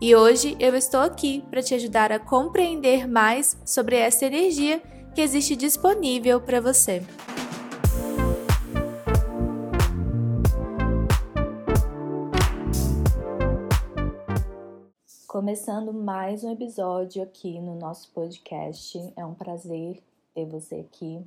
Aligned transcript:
E 0.00 0.14
hoje 0.14 0.56
eu 0.58 0.74
estou 0.74 1.00
aqui 1.00 1.42
para 1.48 1.62
te 1.62 1.74
ajudar 1.74 2.10
a 2.10 2.18
compreender 2.18 3.06
mais 3.06 3.56
sobre 3.64 3.96
essa 3.96 4.26
energia 4.26 4.80
que 5.14 5.20
existe 5.20 5.54
disponível 5.54 6.40
para 6.40 6.60
você. 6.60 7.02
Começando 15.28 15.92
mais 15.92 16.42
um 16.42 16.52
episódio 16.52 17.22
aqui 17.22 17.60
no 17.60 17.76
nosso 17.76 18.10
podcast. 18.12 19.12
É 19.16 19.24
um 19.24 19.34
prazer 19.34 20.02
ter 20.34 20.44
você 20.44 20.76
aqui 20.76 21.24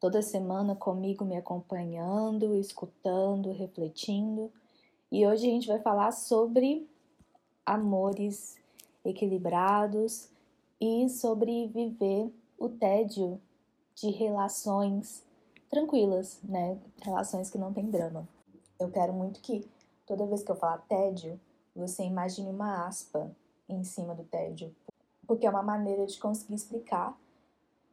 toda 0.00 0.20
semana 0.20 0.74
comigo 0.74 1.24
me 1.24 1.36
acompanhando, 1.36 2.54
escutando, 2.56 3.52
refletindo. 3.52 4.52
E 5.10 5.26
hoje 5.26 5.46
a 5.46 5.50
gente 5.50 5.68
vai 5.68 5.78
falar 5.78 6.12
sobre 6.12 6.86
amores 7.64 8.56
equilibrados 9.04 10.28
e 10.80 11.08
sobre 11.08 11.68
viver 11.68 12.32
o 12.58 12.68
tédio 12.68 13.40
de 13.94 14.10
relações 14.10 15.24
tranquilas, 15.70 16.40
né? 16.42 16.78
Relações 17.02 17.50
que 17.50 17.58
não 17.58 17.72
tem 17.72 17.90
drama. 17.90 18.28
Eu 18.78 18.90
quero 18.90 19.12
muito 19.12 19.40
que 19.40 19.68
toda 20.06 20.26
vez 20.26 20.42
que 20.42 20.50
eu 20.50 20.56
falar 20.56 20.78
tédio, 20.88 21.40
você 21.74 22.02
imagine 22.04 22.50
uma 22.50 22.86
aspa 22.86 23.30
em 23.68 23.82
cima 23.82 24.14
do 24.14 24.24
tédio, 24.24 24.74
porque 25.26 25.46
é 25.46 25.50
uma 25.50 25.62
maneira 25.62 26.06
de 26.06 26.18
conseguir 26.18 26.54
explicar 26.54 27.18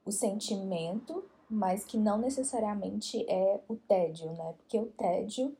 o 0.05 0.11
sentimento, 0.11 1.23
mas 1.49 1.83
que 1.83 1.97
não 1.97 2.17
necessariamente 2.17 3.25
é 3.29 3.59
o 3.67 3.75
tédio, 3.75 4.31
né? 4.33 4.53
Porque 4.57 4.79
o 4.79 4.87
tédio 4.87 5.55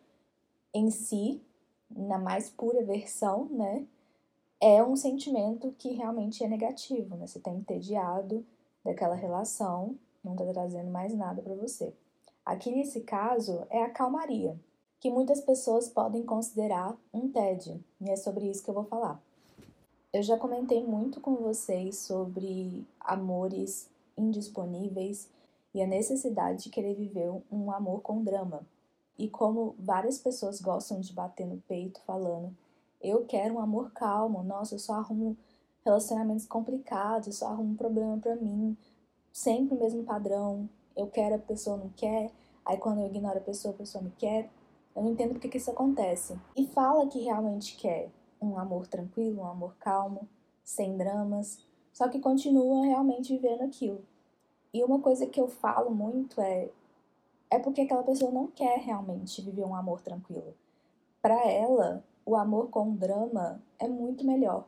em 0.73 0.89
si, 0.89 1.42
na 1.89 2.17
mais 2.17 2.50
pura 2.50 2.84
versão, 2.84 3.45
né, 3.45 3.86
é 4.62 4.84
um 4.84 4.95
sentimento 4.95 5.73
que 5.80 5.90
realmente 5.90 6.44
é 6.44 6.48
negativo, 6.48 7.16
né? 7.16 7.26
Você 7.26 7.39
está 7.39 7.49
entediado 7.49 8.45
daquela 8.86 9.16
relação, 9.16 9.98
não 10.23 10.33
está 10.33 10.45
trazendo 10.45 10.92
mais 10.92 11.14
nada 11.16 11.42
para 11.42 11.55
você. 11.55 11.92
Aqui 12.45 12.71
nesse 12.71 13.02
caso 13.02 13.66
é 13.71 13.82
a 13.82 13.89
calmaria, 13.89 14.55
que 15.00 15.10
muitas 15.10 15.42
pessoas 15.42 15.89
podem 15.89 16.23
considerar 16.23 16.95
um 17.11 17.27
tédio, 17.32 17.83
e 18.00 18.11
é 18.11 18.16
sobre 18.16 18.50
isso 18.50 18.64
que 18.64 18.70
eu 18.70 18.76
vou 18.76 18.83
falar. 18.83 19.20
Eu 20.14 20.21
já 20.21 20.38
comentei 20.38 20.86
muito 20.86 21.20
com 21.20 21.36
vocês 21.38 21.98
sobre 21.98 22.86
amores 23.00 23.89
indisponíveis 24.16 25.27
e 25.73 25.82
a 25.82 25.88
necessidade 25.88 26.64
de 26.64 26.70
querer 26.70 26.94
viver 26.94 27.32
um 27.52 27.71
amor 27.71 28.02
com 28.02 28.23
drama. 28.23 28.61
E 29.17 29.27
como 29.27 29.73
várias 29.80 30.20
pessoas 30.20 30.61
gostam 30.61 31.00
de 31.00 31.14
bater 31.14 31.48
no 31.48 31.58
peito 31.67 32.02
falando 32.02 32.55
eu 33.02 33.26
quero 33.26 33.56
um 33.56 33.60
amor 33.60 33.92
calmo. 33.92 34.44
Nossa, 34.44 34.76
eu 34.76 34.80
só 34.80 34.94
arrumo 34.94 35.38
relacionamentos 35.84 36.45
complicados, 36.45 37.28
eu 37.28 37.34
só 37.34 37.48
arrumo 37.48 37.72
um 37.72 37.76
problema 37.76 38.17
para 38.17 38.36
mim. 38.36 38.78
Sempre 39.32 39.76
o 39.76 39.80
mesmo 39.80 40.04
padrão. 40.04 40.70
Eu 40.95 41.08
quero, 41.08 41.36
a 41.36 41.39
pessoa 41.39 41.78
não 41.78 41.89
quer. 41.89 42.32
Aí 42.66 42.78
quando 42.78 43.02
eu 43.02 43.08
ignoro 43.08 43.38
a 43.38 43.42
pessoa, 43.42 43.73
a 43.73 43.78
pessoa 43.78 44.04
me 44.04 44.12
quer. 44.12 44.50
Eu 44.95 45.04
não 45.04 45.12
entendo 45.12 45.32
porque 45.32 45.50
que 45.50 45.58
isso 45.58 45.72
acontece. 45.72 46.39
E 46.56 46.67
fala 46.67 47.08
que 47.08 47.20
realmente 47.20 47.78
quer 47.78 48.10
um 48.42 48.58
amor 48.58 48.88
tranquilo, 48.88 49.42
um 49.42 49.48
amor 49.48 49.76
calmo, 49.80 50.28
sem 50.64 50.98
dramas, 50.98 51.66
só 51.94 52.08
que 52.08 52.20
continua 52.20 52.86
realmente 52.86 53.33
vivendo 53.36 53.62
aquilo. 53.62 54.04
E 54.73 54.83
uma 54.83 55.00
coisa 55.00 55.28
que 55.28 55.39
eu 55.39 55.48
falo 55.48 55.92
muito 55.92 56.42
é 56.42 56.70
é 57.52 57.60
porque 57.60 57.82
aquela 57.82 58.02
pessoa 58.02 58.32
não 58.32 58.48
quer 58.48 58.80
realmente 58.80 59.42
viver 59.42 59.66
um 59.66 59.76
amor 59.76 60.00
tranquilo. 60.02 60.56
Para 61.22 61.45
ela, 61.52 62.02
o 62.26 62.36
amor 62.36 62.70
com 62.70 62.95
drama 62.95 63.61
é 63.80 63.87
muito 63.87 64.26
melhor. 64.26 64.65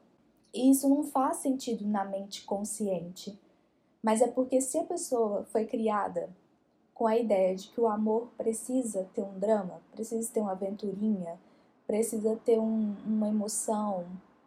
E 0.54 0.70
isso 0.70 0.88
não 0.88 1.04
faz 1.04 1.38
sentido 1.38 1.88
na 1.88 2.06
mente 2.06 2.44
consciente, 2.44 3.38
mas 4.02 4.22
é 4.22 4.28
porque 4.28 4.62
se 4.62 4.78
a 4.78 4.84
pessoa 4.84 5.44
foi 5.46 5.66
criada 5.66 6.30
com 6.94 7.08
a 7.08 7.18
ideia 7.18 7.56
de 7.56 7.70
que 7.70 7.82
o 7.82 7.88
amor 7.88 8.30
precisa 8.38 9.10
ter 9.14 9.24
um 9.24 9.40
drama, 9.40 9.82
precisa 9.92 10.32
ter 10.32 10.42
uma 10.42 10.52
aventurinha, 10.52 11.40
precisa 11.88 12.36
ter 12.46 12.60
um, 12.60 12.96
uma 13.06 13.30
emoção, 13.30 14.06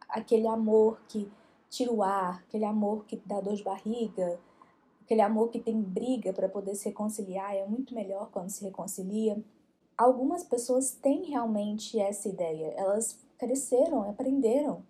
aquele 0.09 0.47
amor 0.47 1.01
que 1.09 1.31
tira 1.69 1.93
o 1.93 2.03
ar, 2.03 2.45
aquele 2.47 2.65
amor 2.65 3.05
que 3.05 3.21
dá 3.25 3.41
dor 3.41 3.55
de 3.55 3.65
barriga, 3.65 4.39
aquele 5.03 5.23
amor 5.23 5.49
que 5.49 5.59
tem 5.59 5.81
briga 5.81 6.33
para 6.33 6.49
poder 6.49 6.75
se 6.77 6.89
reconciliar, 6.89 7.55
é 7.55 7.67
muito 7.67 7.95
melhor 7.95 8.31
quando 8.31 8.51
se 8.51 8.65
reconcilia 8.65 9.43
algumas 9.97 10.45
pessoas 10.45 10.91
têm 10.93 11.25
realmente 11.25 11.99
essa 11.99 12.29
ideia. 12.29 12.73
Elas 12.77 13.19
cresceram, 13.39 14.09
aprenderam 14.09 14.83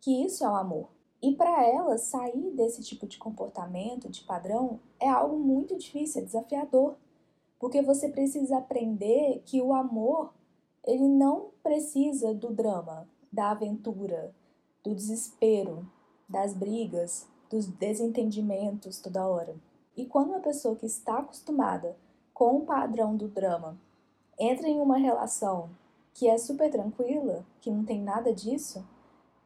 que 0.00 0.24
isso 0.24 0.44
é 0.44 0.48
o 0.48 0.54
amor. 0.54 0.88
E 1.22 1.34
para 1.34 1.66
elas, 1.66 2.02
sair 2.02 2.50
desse 2.50 2.82
tipo 2.82 3.06
de 3.06 3.18
comportamento, 3.18 4.10
de 4.10 4.22
padrão, 4.24 4.78
é 5.00 5.08
algo 5.08 5.38
muito 5.38 5.76
difícil, 5.76 6.20
é 6.20 6.24
desafiador. 6.24 6.96
Porque 7.58 7.80
você 7.80 8.08
precisa 8.08 8.58
aprender 8.58 9.42
que 9.46 9.62
o 9.62 9.72
amor, 9.72 10.34
ele 10.84 11.08
não 11.08 11.48
precisa 11.62 12.34
do 12.34 12.52
drama, 12.52 13.08
da 13.32 13.52
aventura, 13.52 14.34
do 14.82 14.94
desespero, 14.94 15.88
das 16.28 16.52
brigas, 16.52 17.26
dos 17.48 17.66
desentendimentos 17.66 19.00
toda 19.00 19.26
hora. 19.26 19.56
E 19.96 20.04
quando 20.04 20.30
uma 20.30 20.40
pessoa 20.40 20.76
que 20.76 20.86
está 20.86 21.18
acostumada 21.18 21.96
com 22.34 22.58
o 22.58 22.66
padrão 22.66 23.16
do 23.16 23.28
drama 23.28 23.78
entra 24.38 24.68
em 24.68 24.80
uma 24.80 24.96
relação 24.96 25.70
que 26.12 26.28
é 26.28 26.38
super 26.38 26.70
tranquila, 26.70 27.44
que 27.60 27.70
não 27.70 27.84
tem 27.84 28.00
nada 28.02 28.32
disso, 28.32 28.84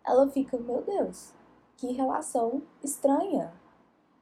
ela 0.04 0.28
fica, 0.28 0.58
meu 0.58 0.82
Deus, 0.82 1.32
que 1.76 1.92
relação 1.92 2.62
estranha. 2.82 3.52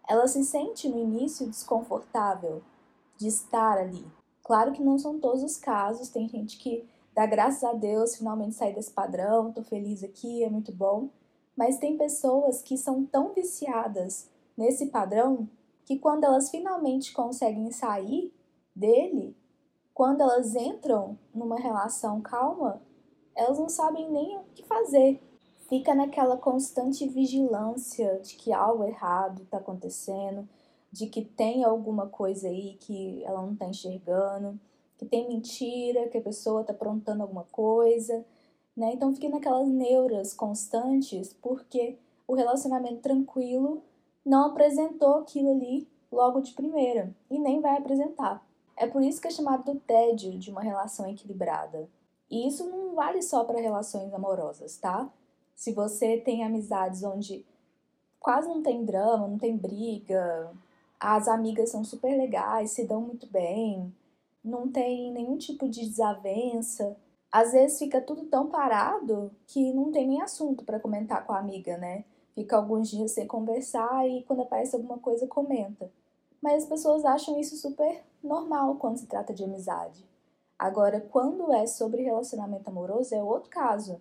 Ela 0.09 0.29
se 0.29 0.45
sente 0.45 0.89
no 0.89 0.99
início 0.99 1.49
desconfortável 1.49 2.63
de 3.17 3.27
estar 3.27 3.79
ali. 3.79 4.07
Claro 4.45 4.73
que 4.73 4.83
não 4.83 4.99
são 4.99 5.19
todos 5.19 5.43
os 5.43 5.57
casos, 5.57 6.09
tem 6.09 6.29
gente 6.29 6.59
que 6.59 6.87
dá 7.15 7.27
graças 7.27 7.65
a 7.65 7.73
Deus 7.73 8.17
finalmente 8.17 8.55
sair 8.55 8.75
desse 8.75 8.93
padrão, 8.93 9.53
tô 9.53 9.63
feliz 9.63 10.05
aqui, 10.05 10.45
é 10.45 10.49
muito 10.49 10.73
bom. 10.73 11.09
Mas 11.57 11.79
tem 11.79 11.97
pessoas 11.97 12.63
que 12.63 12.77
são 12.77 13.05
tão 13.05 13.33
viciadas 13.33 14.29
nesse 14.57 14.87
padrão 14.87 15.49
que 15.85 15.99
quando 15.99 16.25
elas 16.25 16.51
finalmente 16.51 17.13
conseguem 17.13 17.71
sair 17.73 18.33
dele, 18.75 19.35
quando 19.97 20.21
elas 20.21 20.55
entram 20.55 21.19
numa 21.35 21.57
relação 21.57 22.21
calma, 22.21 22.83
elas 23.35 23.59
não 23.59 23.71
sabem 23.71 24.13
nem 24.13 24.37
o 24.37 24.45
que 24.55 24.63
fazer. 24.63 25.19
Fica 25.71 25.95
naquela 25.95 26.37
constante 26.37 27.09
vigilância 27.09 28.21
de 28.21 28.37
que 28.37 28.53
algo 28.53 28.85
errado 28.85 29.41
está 29.41 29.57
acontecendo, 29.57 30.47
de 30.93 31.07
que 31.07 31.25
tem 31.25 31.65
alguma 31.65 32.09
coisa 32.09 32.49
aí 32.49 32.77
que 32.79 33.25
ela 33.25 33.41
não 33.41 33.55
está 33.55 33.65
enxergando, 33.65 34.61
que 34.99 35.07
tem 35.07 35.27
mentira, 35.27 36.09
que 36.09 36.19
a 36.19 36.23
pessoa 36.23 36.61
está 36.61 36.75
aprontando 36.75 37.23
alguma 37.23 37.45
coisa, 37.45 38.23
né? 38.77 38.93
Então 38.93 39.15
fica 39.15 39.31
naquelas 39.31 39.67
neuras 39.67 40.35
constantes 40.35 41.33
porque 41.33 41.97
o 42.29 42.35
relacionamento 42.35 43.01
tranquilo 43.01 43.83
não 44.23 44.49
apresentou 44.49 45.15
aquilo 45.15 45.53
ali 45.53 45.89
logo 46.13 46.43
de 46.43 46.53
primeira 46.53 47.17
e 47.31 47.39
nem 47.39 47.63
vai 47.63 47.79
apresentar. 47.79 48.46
É 48.77 48.87
por 48.87 49.03
isso 49.03 49.21
que 49.21 49.29
é 49.29 49.31
chamado 49.31 49.73
do 49.73 49.81
tédio 49.81 50.39
de 50.39 50.51
uma 50.51 50.61
relação 50.61 51.09
equilibrada. 51.09 51.89
E 52.31 52.47
isso 52.47 52.69
não 52.69 52.95
vale 52.95 53.23
só 53.23 53.45
para 53.45 53.61
relações 53.61 54.13
amorosas, 54.13 54.77
tá? 54.77 55.09
Se 55.55 55.73
você 55.73 56.19
tem 56.19 56.45
amizades 56.45 57.03
onde 57.03 57.45
quase 58.21 58.49
não 58.49 58.63
tem 58.63 58.85
drama, 58.85 59.29
não 59.29 59.39
tem 59.39 59.57
briga, 59.57 60.53
as 61.01 61.29
amigas 61.29 61.71
são 61.71 61.85
super 61.85 62.17
legais, 62.17 62.73
se 62.73 62.85
dão 62.85 63.01
muito 63.01 63.27
bem, 63.29 63.95
não 64.45 64.69
tem 64.69 65.13
nenhum 65.13 65.39
tipo 65.39 65.69
de 65.69 65.87
desavença. 65.87 66.97
Às 67.31 67.53
vezes 67.53 67.79
fica 67.79 68.01
tudo 68.01 68.25
tão 68.27 68.49
parado 68.49 69.31
que 69.47 69.73
não 69.73 69.91
tem 69.91 70.07
nem 70.09 70.23
assunto 70.23 70.65
para 70.65 70.81
comentar 70.81 71.25
com 71.27 71.33
a 71.33 71.39
amiga, 71.39 71.77
né? 71.79 72.05
Fica 72.35 72.57
alguns 72.57 72.91
dias 72.91 73.13
sem 73.13 73.27
conversar 73.27 74.07
e 74.09 74.23
quando 74.25 74.43
aparece 74.43 74.77
alguma 74.77 74.99
coisa 74.99 75.27
comenta. 75.27 75.91
Mas 76.43 76.63
as 76.63 76.69
pessoas 76.69 77.05
acham 77.05 77.39
isso 77.39 77.57
super 77.57 78.05
normal 78.23 78.77
quando 78.77 78.99
se 78.99 79.07
trata 79.07 79.33
de 79.33 79.45
amizade. 79.45 80.07
Agora, 80.59 81.01
quando 81.01 81.53
é 81.53 81.67
sobre 81.67 82.03
relacionamento 82.03 82.69
amoroso, 82.69 83.15
é 83.15 83.23
outro 83.23 83.51
caso. 83.51 84.01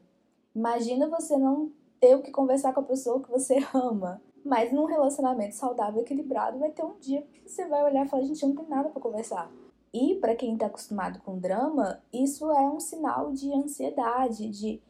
Imagina 0.56 1.10
você 1.10 1.38
não 1.38 1.72
ter 2.00 2.16
o 2.16 2.22
que 2.22 2.32
conversar 2.32 2.74
com 2.74 2.80
a 2.80 2.84
pessoa 2.84 3.22
que 3.22 3.30
você 3.30 3.58
ama. 3.74 4.22
Mas 4.44 4.72
num 4.72 4.86
relacionamento 4.86 5.56
saudável, 5.56 6.02
equilibrado, 6.02 6.60
vai 6.60 6.72
ter 6.72 6.86
um 6.86 7.00
dia 7.00 7.24
que 7.24 7.50
você 7.50 7.68
vai 7.68 7.84
olhar 7.84 8.06
e 8.06 8.10
falar: 8.10 8.24
gente, 8.24 8.46
não 8.46 8.56
tem 8.56 8.68
nada 8.68 8.90
para 8.90 9.02
conversar. 9.02 9.52
E 9.92 10.16
para 10.16 10.36
quem 10.36 10.54
está 10.54 10.68
acostumado 10.68 11.20
com 11.22 11.40
drama, 11.40 12.00
isso 12.14 12.52
é 12.52 12.70
um 12.70 12.80
sinal 12.80 13.32
de 13.32 13.52
ansiedade, 13.54 14.50
de 14.50 14.82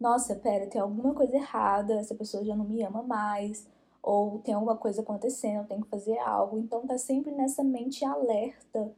nossa, 0.00 0.34
pera, 0.34 0.66
tem 0.66 0.80
alguma 0.80 1.14
coisa 1.14 1.36
errada, 1.36 1.94
essa 1.94 2.14
pessoa 2.14 2.44
já 2.44 2.56
não 2.56 2.64
me 2.64 2.82
ama 2.82 3.02
mais, 3.02 3.66
ou 4.04 4.38
tem 4.40 4.52
alguma 4.52 4.76
coisa 4.76 5.00
acontecendo, 5.00 5.66
tenho 5.66 5.82
que 5.82 5.88
fazer 5.88 6.18
algo. 6.18 6.58
Então 6.58 6.86
tá 6.86 6.98
sempre 6.98 7.32
nessa 7.32 7.64
mente 7.64 8.04
alerta 8.04 8.92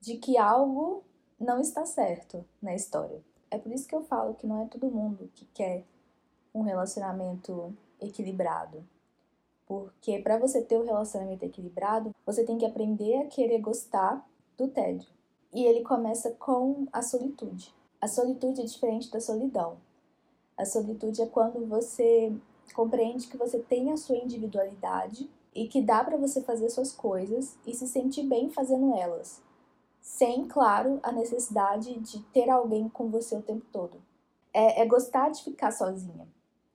de 0.00 0.16
que 0.16 0.38
algo 0.38 1.04
não 1.38 1.60
está 1.60 1.84
certo 1.84 2.42
na 2.60 2.74
história. 2.74 3.22
É 3.50 3.58
por 3.58 3.70
isso 3.70 3.86
que 3.86 3.94
eu 3.94 4.02
falo 4.02 4.34
que 4.34 4.46
não 4.46 4.62
é 4.62 4.66
todo 4.66 4.90
mundo 4.90 5.30
que 5.34 5.44
quer 5.52 5.84
um 6.54 6.62
relacionamento 6.62 7.76
equilibrado. 8.00 8.82
Porque 9.66 10.20
para 10.20 10.38
você 10.38 10.62
ter 10.62 10.78
um 10.78 10.86
relacionamento 10.86 11.44
equilibrado, 11.44 12.14
você 12.24 12.42
tem 12.42 12.56
que 12.56 12.64
aprender 12.64 13.18
a 13.18 13.26
querer 13.26 13.60
gostar 13.60 14.26
do 14.56 14.68
tédio. 14.68 15.10
E 15.52 15.64
ele 15.64 15.82
começa 15.82 16.30
com 16.30 16.86
a 16.90 17.02
solitude. 17.02 17.74
A 18.00 18.08
solitude 18.08 18.62
é 18.62 18.64
diferente 18.64 19.10
da 19.10 19.20
solidão. 19.20 19.76
A 20.56 20.64
solitude 20.64 21.20
é 21.20 21.26
quando 21.26 21.66
você 21.66 22.32
compreende 22.74 23.28
que 23.28 23.36
você 23.36 23.58
tem 23.58 23.92
a 23.92 23.96
sua 23.96 24.16
individualidade 24.16 25.30
e 25.54 25.68
que 25.68 25.80
dá 25.80 26.04
para 26.04 26.16
você 26.16 26.42
fazer 26.42 26.68
suas 26.70 26.92
coisas 26.92 27.56
e 27.66 27.74
se 27.74 27.86
sentir 27.86 28.22
bem 28.24 28.50
fazendo 28.50 28.94
elas 28.96 29.44
sem, 30.06 30.46
claro, 30.46 31.00
a 31.02 31.10
necessidade 31.10 31.98
de 31.98 32.22
ter 32.26 32.48
alguém 32.48 32.88
com 32.88 33.10
você 33.10 33.36
o 33.36 33.42
tempo 33.42 33.66
todo. 33.72 34.00
É, 34.54 34.82
é 34.82 34.86
gostar 34.86 35.30
de 35.30 35.42
ficar 35.42 35.72
sozinha, 35.72 36.28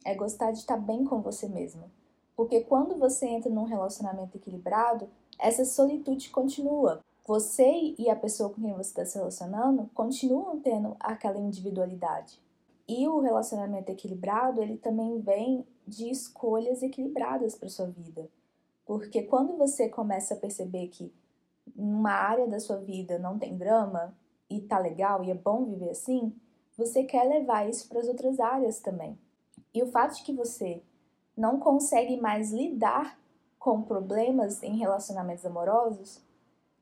é 0.04 0.14
gostar 0.14 0.52
de 0.52 0.60
estar 0.60 0.76
bem 0.76 1.06
com 1.06 1.22
você 1.22 1.48
mesma. 1.48 1.90
Porque 2.36 2.60
quando 2.60 2.98
você 2.98 3.26
entra 3.26 3.50
num 3.50 3.64
relacionamento 3.64 4.36
equilibrado, 4.36 5.10
essa 5.40 5.64
solitude 5.64 6.30
continua. 6.30 7.00
Você 7.26 7.96
e 7.98 8.10
a 8.10 8.16
pessoa 8.18 8.50
com 8.50 8.62
quem 8.62 8.74
você 8.74 8.90
está 8.90 9.06
se 9.06 9.18
relacionando 9.18 9.90
continuam 9.94 10.60
tendo 10.60 10.98
aquela 11.00 11.40
individualidade. 11.40 12.38
E 12.94 13.08
o 13.08 13.20
relacionamento 13.20 13.90
equilibrado, 13.90 14.62
ele 14.62 14.76
também 14.76 15.22
vem 15.22 15.66
de 15.88 16.10
escolhas 16.10 16.84
equilibradas 16.84 17.56
para 17.56 17.70
sua 17.70 17.86
vida. 17.86 18.28
Porque 18.86 19.24
quando 19.24 19.56
você 19.56 19.88
começa 19.88 20.34
a 20.34 20.38
perceber 20.38 20.90
que 20.90 21.10
numa 21.74 22.12
área 22.12 22.46
da 22.48 22.60
sua 22.60 22.76
vida 22.76 23.18
não 23.18 23.40
tem 23.40 23.56
drama 23.56 24.14
e 24.50 24.60
tá 24.60 24.78
legal 24.78 25.24
e 25.24 25.32
é 25.32 25.34
bom 25.34 25.64
viver 25.64 25.92
assim, 25.92 26.36
você 26.78 27.06
quer 27.06 27.24
levar 27.24 27.70
isso 27.70 27.88
para 27.88 28.02
as 28.02 28.10
outras 28.10 28.42
áreas 28.42 28.82
também. 28.82 29.18
E 29.74 29.82
o 29.82 29.88
fato 29.88 30.18
de 30.18 30.24
que 30.24 30.34
você 30.34 30.84
não 31.38 31.62
consegue 31.62 32.20
mais 32.20 32.52
lidar 32.52 33.18
com 33.58 33.84
problemas 33.84 34.62
em 34.64 34.76
relacionamentos 34.76 35.46
amorosos 35.46 36.22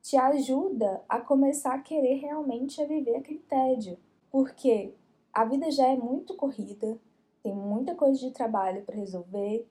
te 0.01 0.17
ajuda 0.17 1.03
a 1.07 1.19
começar 1.21 1.75
a 1.75 1.83
querer 1.83 2.15
realmente 2.15 2.81
a 2.81 2.87
viver 2.87 3.17
aquele 3.17 3.43
tédio, 3.47 3.95
porque 4.31 4.95
a 5.33 5.45
vida 5.45 5.71
já 5.71 5.87
é 5.87 5.95
muito 5.95 6.35
corrida, 6.35 6.97
tem 7.43 7.53
muita 7.53 7.95
coisa 7.95 8.19
de 8.19 8.31
trabalho 8.31 8.83
para 8.83 8.95
resolver. 8.95 9.67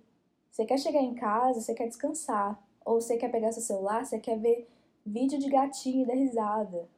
Você 0.51 0.65
quer 0.65 0.79
chegar 0.79 1.01
em 1.03 1.15
casa, 1.15 1.61
você 1.61 1.75
quer 1.75 1.89
descansar, 1.89 2.63
ou 2.85 3.01
você 3.01 3.17
quer 3.17 3.31
pegar 3.31 3.53
seu 3.53 3.63
celular, 3.63 4.05
você 4.05 4.19
quer 4.19 4.39
ver 4.39 4.69
vídeo 5.05 5.39
de 5.39 5.49
gatinho 5.49 6.03
e 6.03 6.07
dar 6.07 6.15
risada. 6.15 6.89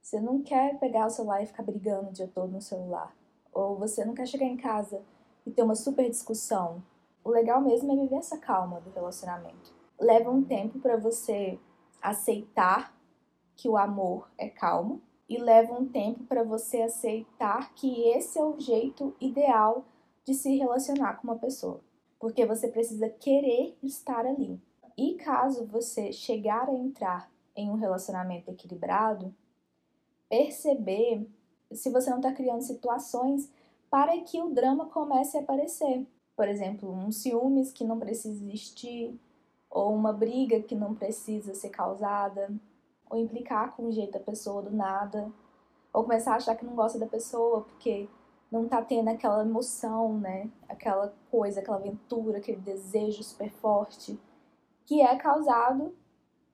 Você 0.00 0.20
não 0.20 0.40
quer 0.42 0.78
pegar 0.78 1.06
o 1.06 1.10
celular 1.10 1.42
e 1.42 1.46
ficar 1.46 1.64
brigando 1.64 2.10
o 2.10 2.12
dia 2.12 2.30
todo 2.32 2.52
no 2.52 2.60
celular. 2.60 3.14
Ou 3.52 3.76
você 3.76 4.04
não 4.04 4.14
quer 4.14 4.26
chegar 4.26 4.46
em 4.46 4.56
casa 4.56 5.02
e 5.44 5.50
ter 5.50 5.62
uma 5.62 5.74
super 5.74 6.08
discussão. 6.08 6.82
O 7.24 7.30
legal 7.30 7.60
mesmo 7.60 7.90
é 7.92 7.96
viver 7.96 8.16
essa 8.16 8.38
calma 8.38 8.80
do 8.80 8.90
relacionamento. 8.90 9.74
Leva 9.98 10.30
um 10.30 10.44
tempo 10.44 10.78
para 10.78 10.96
você 10.96 11.58
aceitar 12.00 12.96
que 13.56 13.68
o 13.68 13.76
amor 13.76 14.30
é 14.38 14.48
calmo 14.48 15.00
e 15.28 15.38
leva 15.38 15.72
um 15.72 15.86
tempo 15.86 16.24
para 16.24 16.42
você 16.42 16.82
aceitar 16.82 17.74
que 17.74 18.08
esse 18.10 18.38
é 18.38 18.44
o 18.44 18.58
jeito 18.58 19.14
ideal 19.20 19.84
de 20.24 20.34
se 20.34 20.56
relacionar 20.56 21.14
com 21.14 21.28
uma 21.28 21.38
pessoa. 21.38 21.80
Porque 22.18 22.46
você 22.46 22.68
precisa 22.68 23.08
querer 23.08 23.76
estar 23.82 24.24
ali. 24.24 24.60
E 24.96 25.14
caso 25.14 25.66
você 25.66 26.12
chegar 26.12 26.68
a 26.68 26.74
entrar 26.74 27.30
em 27.54 27.70
um 27.70 27.74
relacionamento 27.74 28.50
equilibrado, 28.50 29.34
perceber 30.28 31.26
se 31.72 31.90
você 31.90 32.10
não 32.10 32.18
está 32.18 32.32
criando 32.32 32.62
situações 32.62 33.50
para 33.90 34.18
que 34.20 34.40
o 34.40 34.50
drama 34.50 34.86
comece 34.86 35.36
a 35.36 35.40
aparecer. 35.40 36.06
Por 36.36 36.48
exemplo, 36.48 36.90
um 36.90 37.10
ciúmes 37.10 37.72
que 37.72 37.84
não 37.84 37.98
precisa 37.98 38.44
existir, 38.44 39.18
ou 39.70 39.94
uma 39.94 40.12
briga 40.12 40.62
que 40.62 40.74
não 40.74 40.94
precisa 40.94 41.54
ser 41.54 41.70
causada, 41.70 42.50
ou 43.10 43.18
implicar 43.18 43.74
com 43.74 43.86
o 43.86 43.92
jeito 43.92 44.12
da 44.12 44.20
pessoa 44.20 44.62
do 44.62 44.70
nada, 44.70 45.30
ou 45.92 46.02
começar 46.04 46.32
a 46.32 46.36
achar 46.36 46.56
que 46.56 46.64
não 46.64 46.74
gosta 46.74 46.98
da 46.98 47.06
pessoa 47.06 47.62
porque 47.62 48.08
não 48.50 48.68
tá 48.68 48.82
tendo 48.82 49.08
aquela 49.08 49.42
emoção, 49.42 50.18
né? 50.18 50.50
Aquela 50.68 51.14
coisa, 51.30 51.60
aquela 51.60 51.78
aventura, 51.78 52.38
aquele 52.38 52.60
desejo 52.60 53.22
super 53.22 53.50
forte 53.50 54.18
que 54.84 55.02
é 55.02 55.16
causado 55.16 55.94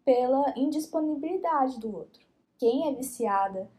pela 0.05 0.53
indisponibilidade 0.57 1.79
do 1.79 1.95
outro. 1.95 2.23
Quem 2.59 2.89
é 2.89 2.95
viciada 2.95 3.71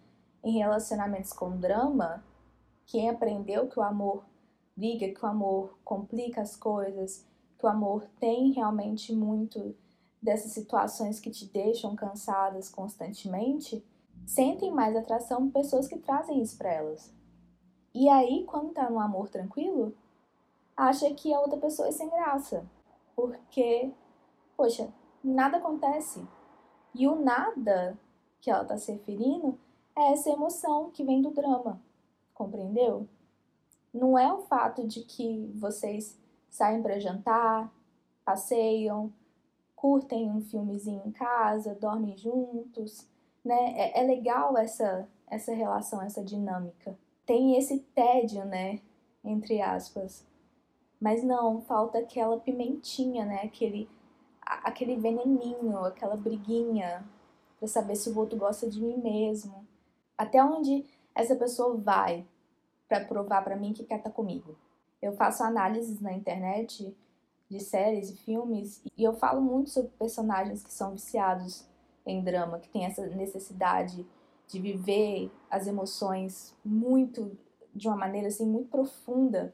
em 0.44 0.60
relacionamentos 0.60 1.34
com 1.34 1.58
drama, 1.58 2.24
quem 2.86 3.10
aprendeu 3.10 3.68
que 3.68 3.80
o 3.80 3.84
amor 3.84 4.24
briga, 4.76 5.08
que 5.08 5.26
o 5.26 5.28
amor 5.28 5.78
complica 5.84 6.42
as 6.42 6.56
coisas, 6.56 7.26
que 7.58 7.66
o 7.66 7.70
amor 7.70 8.06
tem 8.20 8.52
realmente 8.52 9.14
muito 9.14 9.76
dessas 10.24 10.52
situações 10.54 11.20
que 11.20 11.30
te 11.30 11.46
deixam 11.46 11.96
cansadas 11.96 12.70
constantemente, 12.70 13.86
sentem 14.26 14.72
mais 14.72 14.96
atração 14.96 15.50
por 15.50 15.62
pessoas 15.62 15.88
que 15.88 16.00
trazem 16.00 16.42
isso 16.42 16.58
para 16.58 16.72
elas. 16.72 17.14
E 17.94 18.08
aí, 18.08 18.46
quando 18.46 18.74
tá 18.74 18.90
no 18.90 19.00
amor 19.00 19.30
tranquilo, 19.30 19.94
acha 20.78 21.14
que 21.14 21.34
a 21.34 21.40
outra 21.40 21.60
pessoa 21.60 21.90
é 21.90 21.92
sem 21.92 22.10
graça, 22.10 22.66
porque, 23.16 23.92
poxa, 24.56 24.92
nada 25.22 25.58
acontece. 25.58 26.26
E 26.96 27.06
o 27.08 27.16
nada 27.16 28.00
que 28.40 28.50
ela 28.50 28.64
está 28.64 28.78
se 28.78 28.94
referindo 28.94 29.60
é 29.96 30.14
essa 30.14 30.30
emoção 30.30 30.90
que 30.90 31.04
vem 31.04 31.22
do 31.22 31.32
drama, 31.32 31.82
compreendeu? 32.34 33.08
Não 33.94 34.18
é 34.18 34.32
o 34.32 34.42
fato 34.42 34.88
de 34.88 35.02
que 35.02 35.52
vocês 35.56 36.18
saem 36.50 36.82
para 36.82 37.00
jantar, 37.00 37.72
passeiam, 38.24 39.12
curtem 39.84 40.32
um 40.32 40.40
filmezinho 40.40 41.02
em 41.06 41.12
casa, 41.12 41.76
dormem 41.76 42.16
juntos, 42.16 43.06
né? 43.44 43.74
É, 43.76 44.00
é 44.00 44.08
legal 44.08 44.58
essa 44.58 45.06
essa 45.28 45.54
relação, 45.54 46.02
essa 46.02 46.24
dinâmica. 46.24 46.98
Tem 47.26 47.58
esse 47.58 47.80
tédio, 47.94 48.46
né? 48.46 48.80
Entre 49.26 49.62
aspas. 49.62 50.26
Mas 51.02 51.22
não, 51.22 51.62
falta 51.64 51.98
aquela 51.98 52.40
pimentinha, 52.40 53.26
né? 53.26 53.42
Aquele 53.44 53.90
aquele 54.42 54.96
veneninho, 54.96 55.78
aquela 55.80 56.16
briguinha 56.16 57.04
para 57.60 57.68
saber 57.68 57.98
se 57.98 58.10
o 58.10 58.18
outro 58.18 58.38
gosta 58.38 58.70
de 58.70 58.82
mim 58.82 58.96
mesmo. 59.02 59.68
Até 60.18 60.42
onde 60.42 60.86
essa 61.14 61.36
pessoa 61.36 61.76
vai 61.76 62.26
para 62.88 63.04
provar 63.04 63.44
para 63.44 63.58
mim 63.58 63.74
que 63.74 63.84
quer 63.84 63.98
estar 63.98 64.12
tá 64.12 64.16
comigo. 64.16 64.56
Eu 65.02 65.12
faço 65.12 65.44
análises 65.44 66.00
na 66.00 66.14
internet 66.14 66.96
de 67.54 67.64
séries 67.64 68.10
e 68.10 68.18
filmes 68.18 68.82
e 68.98 69.04
eu 69.04 69.14
falo 69.14 69.42
muito 69.42 69.70
sobre 69.70 69.92
personagens 69.92 70.64
que 70.64 70.74
são 70.74 70.92
viciados 70.92 71.66
em 72.06 72.22
drama, 72.22 72.60
que 72.60 72.70
tem 72.70 72.86
essa 72.86 73.06
necessidade 73.08 74.06
de 74.48 74.60
viver 74.60 75.32
as 75.50 75.68
emoções 75.68 76.54
muito 76.66 77.38
de 77.74 77.88
uma 77.88 77.96
maneira 77.96 78.28
assim 78.28 78.46
muito 78.46 78.70
profunda, 78.70 79.54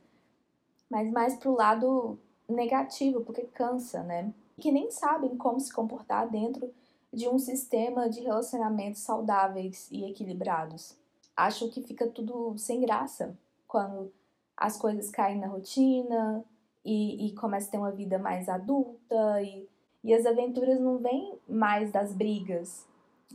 mas 0.89 1.11
mais 1.11 1.35
pro 1.35 1.55
lado 1.55 2.17
negativo, 2.47 3.21
porque 3.21 3.43
cansa, 3.43 4.01
né? 4.03 4.33
que 4.59 4.71
nem 4.71 4.91
sabem 4.91 5.37
como 5.37 5.59
se 5.59 5.73
comportar 5.73 6.29
dentro 6.29 6.71
de 7.11 7.27
um 7.27 7.39
sistema 7.39 8.09
de 8.09 8.19
relacionamentos 8.19 9.01
saudáveis 9.01 9.87
e 9.91 10.03
equilibrados. 10.05 10.95
Acho 11.35 11.69
que 11.69 11.81
fica 11.81 12.07
tudo 12.07 12.55
sem 12.57 12.81
graça 12.81 13.37
quando 13.67 14.11
as 14.55 14.77
coisas 14.77 15.09
caem 15.09 15.39
na 15.39 15.47
rotina 15.47 16.43
e, 16.83 17.27
e 17.27 17.35
começa 17.35 17.67
a 17.67 17.71
ter 17.71 17.77
uma 17.77 17.91
vida 17.91 18.17
mais 18.17 18.47
adulta 18.47 19.41
e, 19.41 19.67
E 20.03 20.13
as 20.13 20.25
aventuras 20.25 20.79
não 20.79 20.97
vêm 20.97 21.37
mais 21.47 21.91
das 21.91 22.13
brigas, 22.13 22.87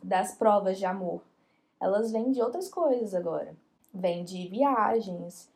das 0.02 0.34
provas 0.36 0.78
de 0.78 0.86
amor. 0.86 1.20
Elas 1.80 2.10
vêm 2.10 2.30
de 2.30 2.40
outras 2.40 2.68
coisas 2.68 3.14
agora. 3.14 3.54
Vêm 3.92 4.24
de 4.24 4.48
viagens, 4.48 5.50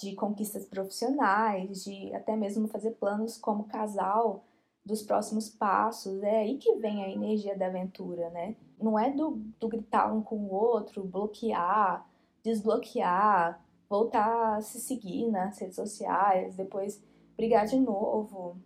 de 0.00 0.14
conquistas 0.14 0.64
profissionais, 0.64 1.84
de 1.84 2.12
até 2.14 2.34
mesmo 2.34 2.66
fazer 2.66 2.92
planos 2.92 3.36
como 3.36 3.64
casal 3.64 4.42
dos 4.84 5.02
próximos 5.02 5.48
passos. 5.48 6.22
É 6.22 6.40
aí 6.40 6.56
que 6.56 6.74
vem 6.76 7.04
a 7.04 7.10
energia 7.10 7.56
da 7.56 7.66
aventura, 7.66 8.30
né? 8.30 8.56
Não 8.80 8.98
é 8.98 9.10
do, 9.10 9.32
do 9.60 9.68
gritar 9.68 10.12
um 10.12 10.22
com 10.22 10.36
o 10.36 10.52
outro, 10.52 11.04
bloquear, 11.04 12.06
desbloquear, 12.42 13.62
voltar 13.88 14.56
a 14.56 14.60
se 14.62 14.80
seguir 14.80 15.30
nas 15.30 15.58
redes 15.58 15.76
sociais, 15.76 16.56
depois 16.56 17.00
brigar 17.36 17.66
de 17.66 17.78
novo. 17.78 18.56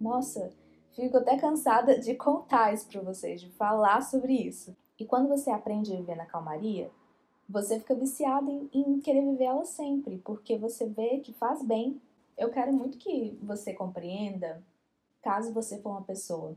Nossa, 0.00 0.52
fico 0.92 1.16
até 1.16 1.36
cansada 1.38 1.98
de 1.98 2.14
contar 2.14 2.72
isso 2.72 2.88
para 2.88 3.00
vocês, 3.00 3.40
de 3.40 3.50
falar 3.50 4.02
sobre 4.02 4.32
isso. 4.32 4.76
E 4.98 5.04
quando 5.04 5.28
você 5.28 5.50
aprende 5.50 5.92
a 5.92 5.96
viver 5.96 6.16
na 6.16 6.26
calmaria, 6.26 6.90
você 7.48 7.78
fica 7.78 7.94
viciado 7.94 8.50
em, 8.50 8.68
em 8.72 9.00
querer 9.00 9.22
viver 9.22 9.44
ela 9.44 9.64
sempre, 9.64 10.18
porque 10.18 10.58
você 10.58 10.86
vê 10.86 11.18
que 11.20 11.32
faz 11.32 11.64
bem. 11.64 12.00
Eu 12.36 12.50
quero 12.50 12.72
muito 12.72 12.98
que 12.98 13.38
você 13.42 13.72
compreenda, 13.72 14.62
caso 15.22 15.52
você 15.52 15.80
for 15.80 15.90
uma 15.90 16.02
pessoa 16.02 16.56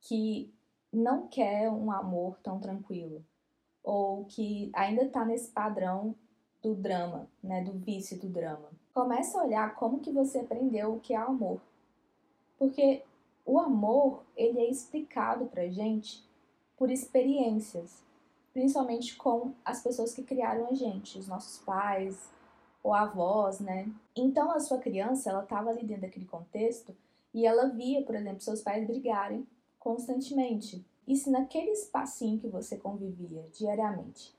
que 0.00 0.52
não 0.92 1.26
quer 1.26 1.70
um 1.70 1.90
amor 1.90 2.38
tão 2.42 2.58
tranquilo, 2.58 3.24
ou 3.82 4.24
que 4.24 4.70
ainda 4.74 5.04
está 5.04 5.24
nesse 5.24 5.50
padrão 5.50 6.14
do 6.62 6.74
drama, 6.74 7.28
né, 7.42 7.62
do 7.62 7.72
vício 7.72 8.18
do 8.18 8.28
drama. 8.28 8.70
Começa 8.94 9.38
a 9.38 9.44
olhar 9.44 9.74
como 9.74 10.00
que 10.00 10.10
você 10.10 10.38
aprendeu 10.38 10.94
o 10.94 11.00
que 11.00 11.14
é 11.14 11.16
amor. 11.16 11.60
Porque 12.58 13.02
o 13.46 13.58
amor, 13.58 14.22
ele 14.36 14.58
é 14.58 14.68
explicado 14.68 15.46
pra 15.46 15.68
gente 15.68 16.22
por 16.76 16.90
experiências, 16.90 18.02
principalmente 18.52 19.16
com 19.16 19.52
as 19.64 19.82
pessoas 19.82 20.14
que 20.14 20.22
criaram 20.22 20.66
a 20.68 20.74
gente, 20.74 21.18
os 21.18 21.28
nossos 21.28 21.58
pais 21.64 22.28
ou 22.82 22.92
avós, 22.92 23.60
né? 23.60 23.90
Então 24.14 24.50
a 24.50 24.60
sua 24.60 24.78
criança, 24.78 25.30
ela 25.30 25.42
estava 25.42 25.70
ali 25.70 25.84
dentro 25.84 26.02
daquele 26.02 26.26
contexto 26.26 26.94
e 27.32 27.46
ela 27.46 27.68
via, 27.68 28.02
por 28.02 28.14
exemplo, 28.14 28.40
seus 28.40 28.62
pais 28.62 28.86
brigarem 28.86 29.46
constantemente. 29.78 30.84
E 31.06 31.16
se 31.16 31.30
naquele 31.30 31.70
espacinho 31.70 32.38
que 32.38 32.48
você 32.48 32.76
convivia 32.76 33.44
diariamente 33.52 34.36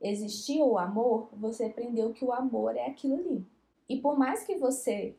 existia 0.00 0.64
o 0.64 0.78
amor, 0.78 1.28
você 1.32 1.64
aprendeu 1.64 2.12
que 2.12 2.24
o 2.24 2.32
amor 2.32 2.76
é 2.76 2.86
aquilo 2.86 3.16
ali. 3.16 3.46
E 3.90 4.00
por 4.00 4.16
mais 4.16 4.44
que 4.44 4.56
você 4.56 5.16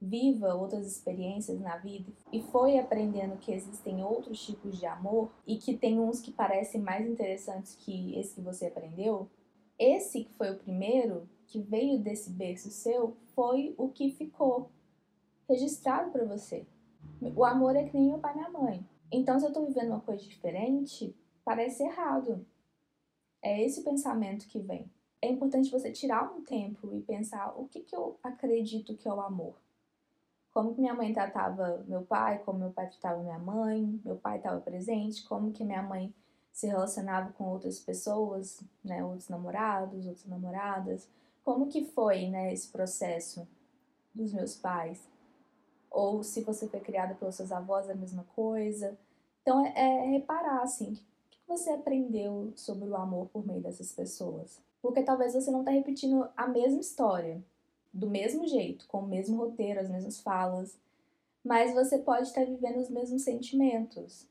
viva 0.00 0.54
outras 0.54 0.86
experiências 0.86 1.60
na 1.60 1.76
vida 1.76 2.10
e 2.32 2.40
foi 2.40 2.78
aprendendo 2.78 3.36
que 3.36 3.52
existem 3.52 4.02
outros 4.02 4.42
tipos 4.42 4.78
de 4.78 4.86
amor 4.86 5.30
e 5.46 5.58
que 5.58 5.76
tem 5.76 6.00
uns 6.00 6.22
que 6.22 6.32
parecem 6.32 6.80
mais 6.80 7.06
interessantes 7.06 7.76
que 7.76 8.18
esse 8.18 8.36
que 8.36 8.40
você 8.40 8.68
aprendeu, 8.68 9.28
esse 9.78 10.24
que 10.24 10.32
foi 10.38 10.52
o 10.52 10.58
primeiro 10.58 11.28
que 11.46 11.60
veio 11.60 11.98
desse 11.98 12.30
berço 12.30 12.70
seu 12.70 13.14
foi 13.34 13.74
o 13.76 13.90
que 13.90 14.10
ficou 14.10 14.70
registrado 15.46 16.10
para 16.10 16.24
você. 16.24 16.66
O 17.36 17.44
amor 17.44 17.76
é 17.76 17.84
que 17.84 17.94
nem 17.94 18.08
meu 18.08 18.18
pai 18.20 18.32
e 18.32 18.36
minha 18.36 18.50
mãe. 18.50 18.88
Então, 19.12 19.38
se 19.38 19.44
eu 19.44 19.52
tô 19.52 19.66
vivendo 19.66 19.88
uma 19.88 20.00
coisa 20.00 20.24
diferente, 20.24 21.14
parece 21.44 21.82
errado. 21.82 22.46
É 23.42 23.62
esse 23.62 23.80
o 23.80 23.84
pensamento 23.84 24.48
que 24.48 24.60
vem. 24.60 24.90
É 25.24 25.30
importante 25.30 25.70
você 25.70 25.90
tirar 25.90 26.32
um 26.32 26.42
tempo 26.42 26.94
e 26.94 27.00
pensar 27.02 27.54
o 27.58 27.66
que, 27.68 27.80
que 27.80 27.96
eu 27.96 28.18
acredito 28.22 28.96
que 28.96 29.08
é 29.08 29.12
o 29.12 29.20
amor 29.20 29.54
como 30.54 30.72
que 30.72 30.80
minha 30.80 30.94
mãe 30.94 31.12
tratava 31.12 31.84
meu 31.88 32.02
pai, 32.02 32.38
como 32.44 32.60
meu 32.60 32.70
pai 32.70 32.88
tratava 32.88 33.20
minha 33.20 33.40
mãe, 33.40 34.00
meu 34.04 34.16
pai 34.16 34.36
estava 34.36 34.60
presente, 34.60 35.24
como 35.24 35.50
que 35.50 35.64
minha 35.64 35.82
mãe 35.82 36.14
se 36.52 36.68
relacionava 36.68 37.32
com 37.32 37.48
outras 37.48 37.80
pessoas, 37.80 38.62
né, 38.84 39.04
outros 39.04 39.28
namorados, 39.28 40.06
outras 40.06 40.24
namoradas, 40.26 41.08
como 41.42 41.66
que 41.66 41.84
foi, 41.84 42.28
né, 42.28 42.52
esse 42.52 42.68
processo 42.68 43.48
dos 44.14 44.32
meus 44.32 44.54
pais, 44.54 45.04
ou 45.90 46.22
se 46.22 46.42
você 46.42 46.68
foi 46.68 46.78
criada 46.78 47.16
pelos 47.16 47.34
seus 47.34 47.50
avós, 47.50 47.90
a 47.90 47.94
mesma 47.94 48.24
coisa. 48.36 48.96
Então 49.42 49.66
é, 49.66 49.72
é 49.76 50.10
reparar 50.12 50.62
assim, 50.62 50.92
o 50.92 51.30
que 51.30 51.40
você 51.48 51.70
aprendeu 51.70 52.52
sobre 52.54 52.88
o 52.88 52.96
amor 52.96 53.26
por 53.30 53.44
meio 53.44 53.60
dessas 53.60 53.90
pessoas? 53.90 54.62
Porque 54.84 55.02
talvez 55.02 55.32
você 55.32 55.50
não 55.50 55.60
está 55.60 55.72
repetindo 55.72 56.28
a 56.36 56.46
mesma 56.46 56.78
história, 56.78 57.42
do 57.90 58.06
mesmo 58.06 58.46
jeito, 58.46 58.86
com 58.86 58.98
o 58.98 59.08
mesmo 59.08 59.38
roteiro, 59.38 59.80
as 59.80 59.88
mesmas 59.88 60.20
falas, 60.20 60.78
mas 61.42 61.72
você 61.72 61.96
pode 61.96 62.28
estar 62.28 62.44
vivendo 62.44 62.80
os 62.80 62.90
mesmos 62.90 63.22
sentimentos 63.22 64.28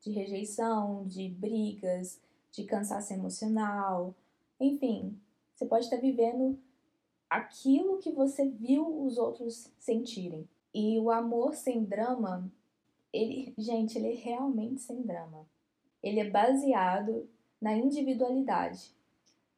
de 0.00 0.12
rejeição, 0.12 1.04
de 1.08 1.28
brigas, 1.28 2.20
de 2.52 2.62
cansaço 2.62 3.12
emocional, 3.12 4.14
enfim, 4.60 5.18
você 5.52 5.66
pode 5.66 5.86
estar 5.86 5.96
vivendo 5.96 6.56
aquilo 7.28 7.98
que 7.98 8.12
você 8.12 8.48
viu 8.48 9.04
os 9.04 9.18
outros 9.18 9.68
sentirem. 9.80 10.48
E 10.72 10.96
o 11.00 11.10
amor 11.10 11.56
sem 11.56 11.82
drama, 11.82 12.48
ele, 13.12 13.52
gente, 13.58 13.98
ele 13.98 14.12
é 14.12 14.14
realmente 14.14 14.80
sem 14.80 15.02
drama. 15.02 15.44
Ele 16.00 16.20
é 16.20 16.30
baseado 16.30 17.28
na 17.60 17.74
individualidade. 17.74 18.94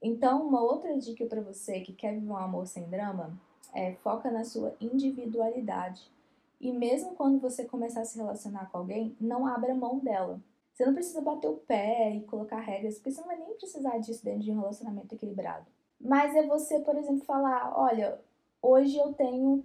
Então, 0.06 0.46
uma 0.46 0.60
outra 0.60 0.98
dica 0.98 1.24
para 1.24 1.40
você 1.40 1.80
que 1.80 1.94
quer 1.94 2.12
viver 2.12 2.30
um 2.30 2.36
amor 2.36 2.66
sem 2.66 2.84
drama 2.90 3.32
é 3.72 3.94
foca 3.94 4.30
na 4.30 4.44
sua 4.44 4.76
individualidade. 4.78 6.12
E 6.60 6.70
mesmo 6.70 7.14
quando 7.14 7.40
você 7.40 7.64
começar 7.64 8.02
a 8.02 8.04
se 8.04 8.18
relacionar 8.18 8.70
com 8.70 8.76
alguém, 8.76 9.16
não 9.18 9.46
abra 9.46 9.74
mão 9.74 9.98
dela. 9.98 10.38
Você 10.74 10.84
não 10.84 10.92
precisa 10.92 11.22
bater 11.22 11.48
o 11.48 11.56
pé 11.56 12.16
e 12.16 12.20
colocar 12.24 12.60
regras, 12.60 12.96
porque 12.96 13.12
você 13.12 13.20
não 13.22 13.28
vai 13.28 13.38
nem 13.38 13.54
precisar 13.54 13.96
disso 13.96 14.22
dentro 14.22 14.40
de 14.40 14.52
um 14.52 14.60
relacionamento 14.60 15.14
equilibrado. 15.14 15.64
Mas 15.98 16.36
é 16.36 16.46
você, 16.46 16.80
por 16.80 16.96
exemplo, 16.96 17.24
falar: 17.24 17.72
olha, 17.74 18.20
hoje 18.60 18.98
eu 18.98 19.14
tenho 19.14 19.64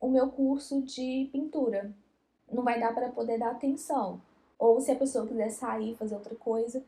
o 0.00 0.08
meu 0.08 0.30
curso 0.30 0.80
de 0.82 1.28
pintura. 1.32 1.92
Não 2.48 2.62
vai 2.62 2.78
dar 2.78 2.94
para 2.94 3.08
poder 3.08 3.36
dar 3.36 3.50
atenção. 3.50 4.20
Ou 4.56 4.80
se 4.80 4.92
a 4.92 4.96
pessoa 4.96 5.26
quiser 5.26 5.50
sair, 5.50 5.96
fazer 5.96 6.14
outra 6.14 6.36
coisa, 6.36 6.84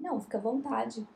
não, 0.00 0.18
fica 0.18 0.38
à 0.38 0.40
vontade 0.40 1.06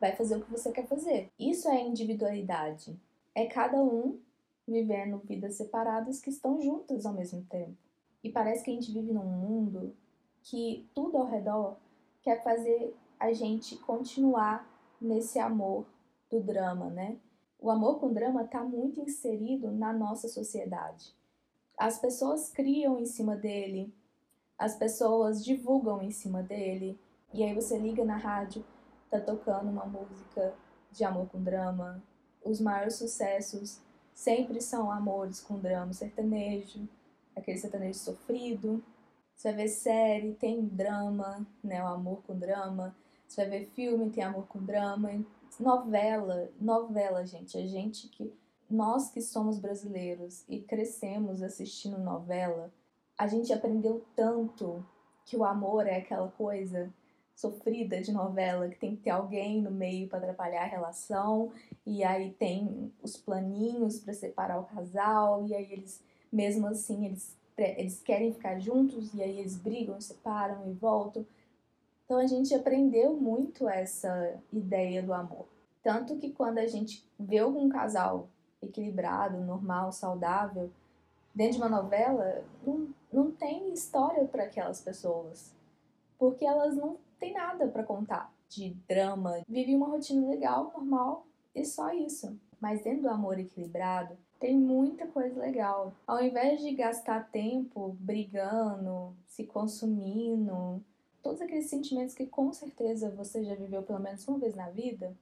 vai 0.00 0.14
fazer 0.14 0.36
o 0.36 0.44
que 0.44 0.50
você 0.50 0.70
quer 0.72 0.86
fazer. 0.86 1.30
Isso 1.38 1.68
é 1.68 1.80
individualidade. 1.80 2.98
É 3.34 3.46
cada 3.46 3.82
um 3.82 4.18
vivendo 4.66 5.18
vidas 5.24 5.54
separadas 5.54 6.20
que 6.20 6.30
estão 6.30 6.60
juntas 6.60 7.06
ao 7.06 7.14
mesmo 7.14 7.44
tempo. 7.44 7.76
E 8.22 8.30
parece 8.30 8.64
que 8.64 8.70
a 8.70 8.74
gente 8.74 8.92
vive 8.92 9.12
num 9.12 9.24
mundo 9.24 9.94
que 10.42 10.88
tudo 10.94 11.16
ao 11.16 11.26
redor 11.26 11.76
quer 12.22 12.42
fazer 12.42 12.94
a 13.18 13.32
gente 13.32 13.76
continuar 13.76 14.68
nesse 15.00 15.38
amor 15.38 15.86
do 16.30 16.40
drama, 16.40 16.90
né? 16.90 17.16
O 17.58 17.70
amor 17.70 17.98
com 17.98 18.12
drama 18.12 18.42
está 18.42 18.62
muito 18.62 19.00
inserido 19.00 19.70
na 19.70 19.92
nossa 19.92 20.28
sociedade. 20.28 21.14
As 21.78 21.98
pessoas 21.98 22.48
criam 22.50 22.98
em 22.98 23.06
cima 23.06 23.36
dele, 23.36 23.92
as 24.58 24.76
pessoas 24.76 25.44
divulgam 25.44 26.02
em 26.02 26.10
cima 26.10 26.42
dele, 26.42 26.98
e 27.32 27.42
aí 27.42 27.54
você 27.54 27.78
liga 27.78 28.04
na 28.04 28.16
rádio, 28.16 28.64
tá 29.10 29.20
tocando 29.20 29.70
uma 29.70 29.86
música 29.86 30.54
de 30.90 31.04
amor 31.04 31.28
com 31.28 31.42
drama. 31.42 32.02
Os 32.44 32.60
maiores 32.60 32.96
sucessos 32.96 33.80
sempre 34.14 34.60
são 34.60 34.90
amores 34.90 35.40
com 35.40 35.58
drama, 35.58 35.92
sertanejo, 35.92 36.88
aquele 37.34 37.58
sertanejo 37.58 37.98
sofrido. 37.98 38.82
Você 39.34 39.48
vai 39.48 39.64
ver 39.64 39.68
série, 39.68 40.34
tem 40.34 40.64
drama, 40.64 41.46
né, 41.62 41.82
o 41.82 41.88
amor 41.88 42.22
com 42.26 42.38
drama. 42.38 42.96
Você 43.28 43.42
vai 43.42 43.58
ver 43.58 43.66
filme, 43.66 44.10
tem 44.10 44.24
amor 44.24 44.46
com 44.46 44.62
drama. 44.62 45.10
Novela, 45.60 46.50
novela, 46.60 47.26
gente, 47.26 47.56
a 47.58 47.66
gente 47.66 48.08
que 48.08 48.32
nós 48.68 49.10
que 49.10 49.20
somos 49.20 49.58
brasileiros 49.58 50.44
e 50.48 50.60
crescemos 50.60 51.42
assistindo 51.42 51.98
novela, 51.98 52.72
a 53.16 53.26
gente 53.26 53.52
aprendeu 53.52 54.04
tanto 54.14 54.84
que 55.24 55.36
o 55.36 55.44
amor 55.44 55.86
é 55.86 55.98
aquela 55.98 56.28
coisa 56.28 56.92
sofrida 57.36 58.00
de 58.00 58.10
novela, 58.10 58.66
que 58.66 58.78
tem 58.78 58.96
que 58.96 59.02
ter 59.02 59.10
alguém 59.10 59.60
no 59.60 59.70
meio 59.70 60.08
para 60.08 60.18
atrapalhar 60.18 60.62
a 60.62 60.66
relação, 60.66 61.52
e 61.84 62.02
aí 62.02 62.32
tem 62.32 62.90
os 63.02 63.16
planinhos 63.18 64.00
para 64.00 64.14
separar 64.14 64.58
o 64.58 64.64
casal, 64.64 65.46
e 65.46 65.54
aí 65.54 65.70
eles, 65.70 66.02
mesmo 66.32 66.66
assim, 66.66 67.04
eles, 67.04 67.36
eles 67.58 68.00
querem 68.00 68.32
ficar 68.32 68.58
juntos, 68.58 69.12
e 69.12 69.22
aí 69.22 69.38
eles 69.38 69.54
brigam, 69.54 70.00
separam 70.00 70.66
e 70.66 70.72
voltam. 70.72 71.26
Então 72.06 72.18
a 72.18 72.26
gente 72.26 72.54
aprendeu 72.54 73.14
muito 73.14 73.68
essa 73.68 74.40
ideia 74.50 75.02
do 75.02 75.12
amor. 75.12 75.46
Tanto 75.82 76.16
que 76.16 76.32
quando 76.32 76.58
a 76.58 76.66
gente 76.66 77.06
vê 77.20 77.38
algum 77.38 77.68
casal 77.68 78.30
equilibrado, 78.62 79.38
normal, 79.38 79.92
saudável, 79.92 80.70
dentro 81.34 81.58
de 81.58 81.62
uma 81.62 81.68
novela, 81.68 82.42
não, 82.66 82.88
não 83.12 83.30
tem 83.30 83.74
história 83.74 84.24
para 84.24 84.44
aquelas 84.44 84.80
pessoas. 84.80 85.55
Porque 86.18 86.44
elas 86.44 86.76
não 86.76 86.98
tem 87.18 87.32
nada 87.32 87.68
para 87.68 87.82
contar 87.82 88.32
de 88.48 88.70
drama. 88.88 89.42
Vive 89.48 89.74
uma 89.74 89.88
rotina 89.88 90.28
legal, 90.28 90.72
normal, 90.74 91.26
e 91.54 91.64
só 91.64 91.92
isso. 91.92 92.38
Mas 92.60 92.82
dentro 92.82 93.02
do 93.02 93.08
amor 93.10 93.38
equilibrado, 93.38 94.16
Tem 94.38 94.56
muita 94.56 95.06
coisa 95.06 95.40
legal. 95.40 95.94
Ao 96.06 96.22
invés 96.22 96.60
de 96.60 96.74
gastar 96.74 97.30
tempo 97.30 97.96
brigando, 97.98 99.16
se 99.26 99.44
consumindo, 99.44 100.82
todos 101.22 101.40
aqueles 101.40 101.70
sentimentos 101.70 102.14
que 102.14 102.26
com 102.26 102.52
certeza 102.52 103.10
você 103.10 103.42
já 103.44 103.54
viveu 103.54 103.82
pelo 103.82 103.98
menos 103.98 104.26
uma 104.28 104.38
vez 104.38 104.54
na 104.54 104.68
vida, 104.68 105.16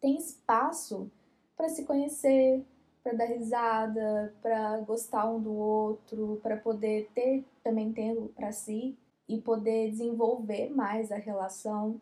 tem 0.00 0.16
espaço 0.16 1.10
para 1.56 1.68
se 1.70 1.84
conhecer, 1.84 2.62
para 3.02 3.14
dar 3.14 3.24
risada, 3.26 4.34
para 4.42 4.80
gostar 4.80 5.28
um 5.30 5.40
do 5.40 5.52
outro, 5.54 6.38
para 6.42 6.56
poder 6.56 7.10
ter 7.14 7.44
também 7.64 7.92
tempo 7.92 8.28
para 8.36 8.52
si 8.52 8.96
e 9.28 9.40
poder 9.40 9.90
desenvolver 9.90 10.70
mais 10.70 11.10
a 11.12 11.16
relação 11.16 12.00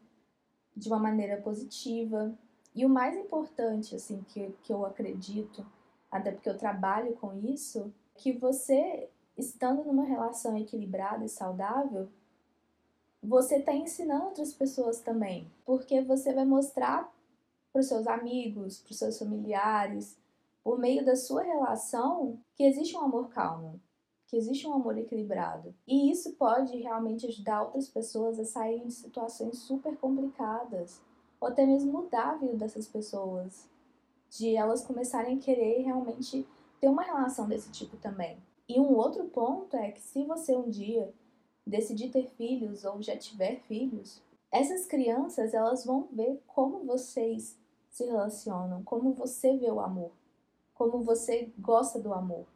de 0.77 0.89
uma 0.89 0.99
maneira 0.99 1.41
positiva. 1.41 2.35
E 2.75 2.85
o 2.85 2.89
mais 2.89 3.17
importante, 3.17 3.95
assim, 3.95 4.25
que, 4.29 4.53
que 4.63 4.73
eu 4.73 4.85
acredito, 4.87 5.67
até 6.11 6.31
porque 6.31 6.49
eu 6.49 6.57
trabalho 6.57 7.15
com 7.17 7.39
isso, 7.39 7.93
que 8.15 8.33
você, 8.33 9.09
estando 9.37 9.85
numa 9.85 10.05
relação 10.05 10.57
equilibrada 10.57 11.25
e 11.25 11.29
saudável, 11.29 12.09
você 13.23 13.57
está 13.57 13.73
ensinando 13.73 14.25
outras 14.27 14.53
pessoas 14.53 15.01
também, 15.01 15.51
porque 15.65 16.01
você 16.01 16.33
vai 16.33 16.45
mostrar 16.45 17.13
para 17.73 17.81
os 17.81 17.87
seus 17.87 18.07
amigos, 18.07 18.79
para 18.79 18.93
os 18.93 18.99
seus 18.99 19.19
familiares, 19.19 20.17
por 20.65 20.79
meio 20.79 21.05
da 21.05 21.17
sua 21.17 21.43
relação, 21.43 22.39
que 22.55 22.65
existe 22.65 22.97
um 22.97 23.01
amor 23.01 23.29
calmo, 23.29 23.81
que 24.31 24.37
existe 24.37 24.65
um 24.65 24.75
amor 24.75 24.97
equilibrado. 24.97 25.75
E 25.85 26.09
isso 26.09 26.35
pode 26.35 26.77
realmente 26.77 27.27
ajudar 27.27 27.65
outras 27.65 27.89
pessoas 27.89 28.39
a 28.39 28.45
saírem 28.45 28.87
de 28.87 28.93
situações 28.93 29.59
super 29.59 29.97
complicadas, 29.97 31.03
ou 31.41 31.49
até 31.49 31.67
mesmo 31.67 31.91
mudar 31.91 32.31
a 32.31 32.37
vida 32.37 32.55
dessas 32.55 32.87
pessoas, 32.87 33.69
de 34.31 34.55
elas 34.55 34.85
começarem 34.85 35.37
a 35.37 35.41
querer 35.41 35.83
realmente 35.83 36.47
ter 36.81 36.89
uma 36.89 37.03
relação 37.03 37.49
desse 37.49 37.73
tipo 37.73 37.97
também. 37.97 38.39
E 38.69 38.79
um 38.79 38.95
outro 38.95 39.25
ponto 39.25 39.77
é 39.77 39.91
que 39.91 40.01
se 40.01 40.25
você 40.25 40.57
um 40.57 40.71
dia 40.71 41.13
decidir 41.67 42.11
ter 42.11 42.29
filhos 42.29 42.85
ou 42.85 43.03
já 43.03 43.17
tiver 43.17 43.57
filhos, 43.63 44.23
essas 44.53 44.87
crianças 44.87 45.55
elas 45.55 45.85
vão 45.85 46.07
ver 46.13 46.41
como 46.47 46.85
vocês 46.85 47.59
se 47.89 48.05
relacionam, 48.05 48.85
como 48.85 49.13
você 49.13 49.57
vê 49.57 49.73
o 49.73 49.81
amor, 49.81 50.13
como 50.73 51.03
você 51.03 51.53
gosta 51.59 51.99
do 51.99 52.15
amor, 52.15 52.47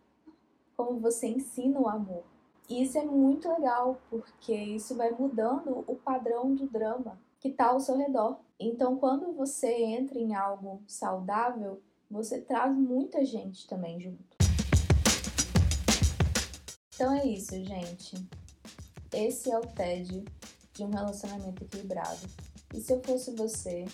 como 0.77 1.01
você 1.01 1.27
ensina 1.27 1.81
o 1.81 1.89
amor. 1.89 2.25
E 2.69 2.83
isso 2.83 2.97
é 2.99 3.05
muito 3.05 3.49
legal, 3.49 4.01
porque 4.09 4.55
isso 4.55 4.95
vai 4.97 5.11
mudando 5.11 5.85
o 5.87 5.97
padrão 5.97 6.55
do 6.55 6.67
drama 6.67 7.19
que 7.39 7.49
está 7.49 7.67
ao 7.67 7.81
seu 7.81 7.97
redor. 7.97 8.39
Então, 8.59 8.97
quando 8.97 9.33
você 9.35 9.71
entra 9.71 10.19
em 10.19 10.35
algo 10.35 10.83
saudável, 10.87 11.83
você 12.11 12.41
traz 12.41 12.75
muita 12.75 13.25
gente 13.25 13.67
também 13.67 14.01
junto. 14.01 14.35
Então 16.95 17.13
é 17.13 17.27
isso, 17.27 17.53
gente. 17.65 18.15
Esse 19.13 19.51
é 19.51 19.59
o 19.59 19.63
TED 19.63 20.25
de 20.73 20.85
um 20.85 20.91
relacionamento 20.91 21.65
equilibrado. 21.65 22.27
E 22.73 22.81
se 22.81 22.93
eu 22.93 23.03
fosse 23.03 23.33
você, 23.33 23.85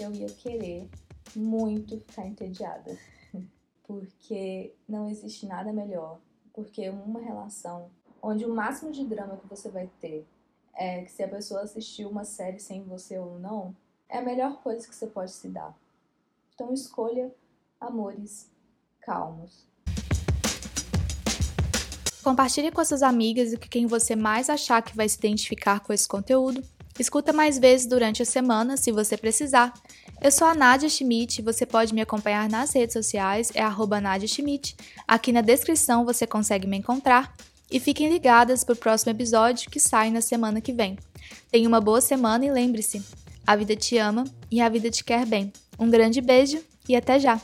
eu 0.00 0.10
ia 0.12 0.26
querer 0.26 0.88
muito 1.34 2.00
ficar 2.00 2.26
entediada. 2.26 2.98
Porque 3.86 4.74
não 4.88 5.08
existe 5.08 5.46
nada 5.46 5.72
melhor. 5.72 6.18
Porque 6.56 6.88
uma 6.88 7.20
relação 7.20 7.90
onde 8.22 8.46
o 8.46 8.52
máximo 8.52 8.90
de 8.90 9.04
drama 9.04 9.36
que 9.36 9.46
você 9.46 9.68
vai 9.68 9.90
ter 10.00 10.26
é 10.74 11.02
que 11.02 11.12
se 11.12 11.22
a 11.22 11.28
pessoa 11.28 11.60
assistiu 11.60 12.08
uma 12.08 12.24
série 12.24 12.58
sem 12.58 12.82
você 12.82 13.18
ou 13.18 13.38
não, 13.38 13.76
é 14.08 14.18
a 14.18 14.22
melhor 14.22 14.62
coisa 14.62 14.88
que 14.88 14.94
você 14.94 15.06
pode 15.06 15.32
se 15.32 15.48
dar. 15.48 15.76
Então 16.54 16.72
escolha 16.72 17.30
amores 17.78 18.50
calmos. 19.02 19.66
Compartilhe 22.24 22.72
com 22.72 22.84
suas 22.84 23.02
amigas 23.02 23.52
e 23.52 23.58
com 23.58 23.68
quem 23.68 23.86
você 23.86 24.16
mais 24.16 24.48
achar 24.48 24.80
que 24.82 24.96
vai 24.96 25.08
se 25.10 25.18
identificar 25.18 25.80
com 25.80 25.92
esse 25.92 26.08
conteúdo. 26.08 26.64
Escuta 26.98 27.34
mais 27.34 27.58
vezes 27.58 27.86
durante 27.86 28.22
a 28.22 28.26
semana, 28.26 28.78
se 28.78 28.90
você 28.90 29.18
precisar. 29.18 29.74
Eu 30.20 30.32
sou 30.32 30.46
a 30.46 30.54
Nadia 30.54 30.88
Schmidt, 30.88 31.42
você 31.42 31.66
pode 31.66 31.94
me 31.94 32.00
acompanhar 32.00 32.48
nas 32.48 32.74
redes 32.74 32.94
sociais, 32.94 33.52
é 33.54 33.62
arroba 33.62 34.00
Nadia 34.00 34.26
Schmidt. 34.26 34.74
Aqui 35.06 35.30
na 35.30 35.40
descrição 35.40 36.04
você 36.04 36.26
consegue 36.26 36.66
me 36.66 36.76
encontrar. 36.76 37.34
E 37.70 37.80
fiquem 37.80 38.08
ligadas 38.08 38.62
para 38.62 38.74
o 38.74 38.76
próximo 38.76 39.10
episódio 39.10 39.70
que 39.70 39.80
sai 39.80 40.10
na 40.10 40.20
semana 40.20 40.60
que 40.60 40.72
vem. 40.72 40.96
Tenha 41.50 41.68
uma 41.68 41.80
boa 41.80 42.00
semana 42.00 42.46
e 42.46 42.50
lembre-se, 42.50 43.02
a 43.44 43.56
vida 43.56 43.74
te 43.74 43.98
ama 43.98 44.24
e 44.50 44.60
a 44.60 44.68
vida 44.68 44.88
te 44.88 45.02
quer 45.02 45.26
bem. 45.26 45.52
Um 45.78 45.90
grande 45.90 46.20
beijo 46.20 46.62
e 46.88 46.94
até 46.94 47.18
já! 47.18 47.40